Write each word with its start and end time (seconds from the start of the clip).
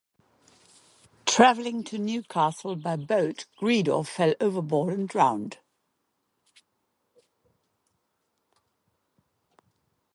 Travelling 1.27 1.83
to 1.83 1.99
Newcastle 1.99 2.75
by 2.75 2.95
boat, 2.95 3.45
Greedor 3.59 4.03
fell 4.07 4.33
overboard 4.41 4.97
and 4.97 5.07
drowned. 5.07 5.59